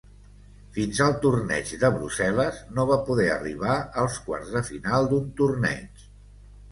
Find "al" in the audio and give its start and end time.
1.07-1.11